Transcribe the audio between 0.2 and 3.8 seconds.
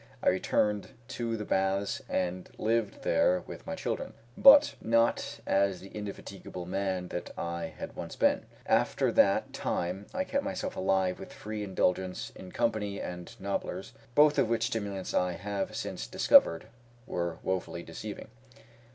I returned to the baths and lived there with my